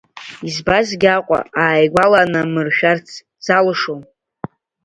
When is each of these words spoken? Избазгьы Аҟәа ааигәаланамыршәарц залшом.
Избазгьы 0.47 1.09
Аҟәа 1.17 1.39
ааигәаланамыршәарц 1.63 3.07
залшом. 3.45 4.01